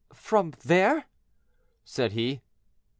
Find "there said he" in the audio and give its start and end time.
0.63-2.41